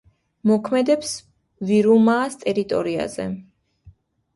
[0.51, 1.11] მოქმედებს
[1.71, 3.33] ვირუმაას ტერიტორიაზე.